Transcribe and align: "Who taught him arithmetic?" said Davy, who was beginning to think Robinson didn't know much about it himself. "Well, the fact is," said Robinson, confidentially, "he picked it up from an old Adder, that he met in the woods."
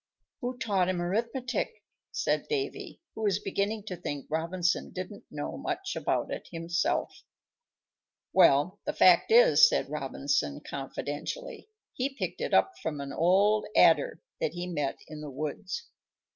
"Who 0.39 0.57
taught 0.57 0.89
him 0.89 0.99
arithmetic?" 0.99 1.83
said 2.11 2.47
Davy, 2.47 2.99
who 3.13 3.21
was 3.21 3.37
beginning 3.37 3.83
to 3.83 3.95
think 3.95 4.25
Robinson 4.31 4.89
didn't 4.89 5.25
know 5.29 5.57
much 5.57 5.95
about 5.95 6.31
it 6.31 6.47
himself. 6.51 7.21
"Well, 8.33 8.79
the 8.87 8.93
fact 8.93 9.29
is," 9.31 9.69
said 9.69 9.91
Robinson, 9.91 10.61
confidentially, 10.67 11.69
"he 11.93 12.15
picked 12.15 12.41
it 12.41 12.51
up 12.51 12.79
from 12.81 12.99
an 12.99 13.13
old 13.13 13.67
Adder, 13.75 14.19
that 14.39 14.53
he 14.53 14.65
met 14.65 14.97
in 15.07 15.21
the 15.21 15.29
woods." 15.29 15.83